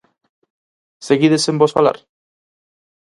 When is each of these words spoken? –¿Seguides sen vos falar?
–¿Seguides 1.07 1.43
sen 1.45 1.59
vos 1.61 1.75
falar? 1.77 1.97